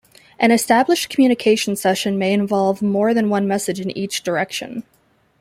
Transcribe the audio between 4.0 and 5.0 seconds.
direction.